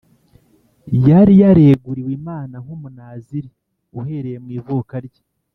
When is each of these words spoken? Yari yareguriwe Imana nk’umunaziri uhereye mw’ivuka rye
Yari 1.07 1.33
yareguriwe 1.41 2.11
Imana 2.19 2.55
nk’umunaziri 2.63 3.49
uhereye 3.99 4.37
mw’ivuka 4.43 4.95
rye 5.07 5.21